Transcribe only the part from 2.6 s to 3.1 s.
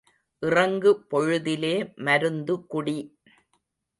குடி.